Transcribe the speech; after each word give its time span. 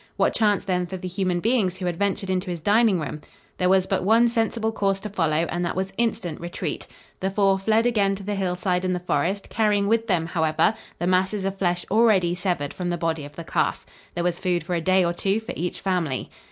What 0.17 0.33
chance 0.33 0.65
then 0.65 0.87
for 0.87 0.97
the 0.97 1.07
human 1.07 1.41
beings 1.41 1.77
who 1.77 1.85
had 1.85 1.95
ventured 1.95 2.31
into 2.31 2.49
his 2.49 2.59
dining 2.59 2.99
room? 2.99 3.21
There 3.59 3.69
was 3.69 3.85
but 3.85 4.03
one 4.03 4.27
sensible 4.29 4.71
course 4.71 4.99
to 5.01 5.11
follow, 5.11 5.45
and 5.51 5.63
that 5.63 5.75
was 5.75 5.93
instant 5.95 6.41
retreat. 6.41 6.87
The 7.19 7.29
four 7.29 7.59
fled 7.59 7.85
again 7.85 8.15
to 8.15 8.23
the 8.23 8.33
hillside 8.33 8.83
and 8.83 8.95
the 8.95 8.99
forest, 8.99 9.51
carrying 9.51 9.87
with 9.87 10.07
them, 10.07 10.25
however, 10.25 10.73
the 10.97 11.05
masses 11.05 11.45
of 11.45 11.55
flesh 11.59 11.85
already 11.91 12.33
severed 12.33 12.73
from 12.73 12.89
the 12.89 12.97
body 12.97 13.25
of 13.25 13.35
the 13.35 13.43
calf. 13.43 13.85
There 14.15 14.23
was 14.23 14.39
food 14.39 14.63
for 14.63 14.73
a 14.73 14.81
day 14.81 15.05
or 15.05 15.13
two 15.13 15.39
for 15.39 15.53
each 15.55 15.79
family. 15.79 16.31